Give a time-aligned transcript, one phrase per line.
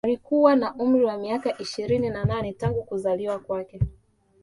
[0.03, 3.79] Alikuwa na umri wa miaka ishirini na nne tangu kuzaliwa kwake